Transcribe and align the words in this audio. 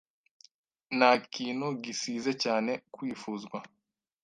Nta 0.97 1.11
kintu 1.33 1.67
gisize 1.83 2.31
cyane 2.43 2.71
kwifuzwa.( 2.93 3.57